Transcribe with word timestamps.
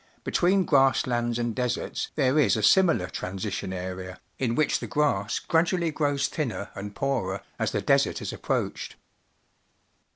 Between 0.23 0.65
grass 0.65 1.05
lands 1.05 1.37
and 1.37 1.53
deserts 1.53 2.09
there 2.15 2.39
is 2.39 2.57
a 2.57 2.63
similar 2.63 3.05
transition 3.05 3.71
area, 3.71 4.19
in 4.39 4.55
which 4.55 4.79
the 4.79 4.87
grass 4.87 5.37
gradually 5.37 5.91
grows 5.91 6.27
thinner 6.27 6.71
and 6.73 6.95
poorer 6.95 7.43
as 7.59 7.71
the 7.71 7.83
desert 7.83 8.19
is 8.19 8.33
approached. 8.33 8.95